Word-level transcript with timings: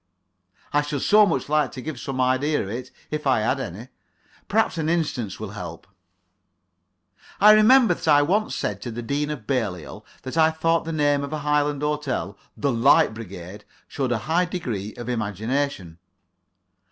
I 0.73 0.81
should 0.81 1.03
so 1.03 1.27
much 1.27 1.47
like 1.47 1.71
to 1.73 1.79
give 1.81 1.99
some 1.99 2.19
idea 2.19 2.63
of 2.63 2.69
it 2.71 2.89
if 3.11 3.27
I 3.27 3.41
had 3.41 3.59
any. 3.59 3.89
Perhaps 4.47 4.79
an 4.79 4.89
instance 4.89 5.39
will 5.39 5.51
help. 5.51 5.85
I 7.39 7.51
remember 7.51 7.93
that 7.93 8.07
I 8.07 8.23
once 8.23 8.55
said 8.55 8.81
to 8.81 8.89
the 8.89 9.03
Dean 9.03 9.29
of 9.29 9.45
Belial 9.45 10.03
that 10.23 10.37
I 10.39 10.49
thought 10.49 10.85
the 10.85 10.91
naming 10.91 11.25
of 11.25 11.33
a 11.33 11.37
Highland 11.45 11.83
hotel 11.83 12.35
"The 12.57 12.71
Light 12.71 13.13
Brigade" 13.13 13.63
showed 13.87 14.11
a 14.11 14.17
high 14.25 14.45
degree 14.45 14.95
of 14.95 15.07
imagination. 15.07 15.99